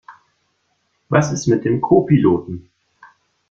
[1.09, 2.71] Was ist mit dem Co-Piloten?